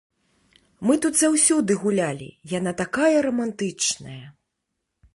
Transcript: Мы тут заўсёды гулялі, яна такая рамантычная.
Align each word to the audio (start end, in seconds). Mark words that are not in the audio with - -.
Мы 0.89 0.93
тут 1.03 1.13
заўсёды 1.19 1.77
гулялі, 1.83 2.29
яна 2.57 2.75
такая 2.83 3.15
рамантычная. 3.29 4.23